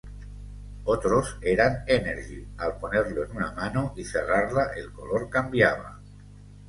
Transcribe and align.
Otros 0.85 1.37
eran 1.43 1.83
energy, 1.85 2.43
al 2.57 2.79
ponerlo 2.79 3.23
en 3.23 3.37
una 3.37 3.51
mano 3.51 3.93
y 3.95 4.03
cerrarla 4.03 4.71
el 4.75 4.91
color 4.91 5.29
cambiaba. 5.29 5.99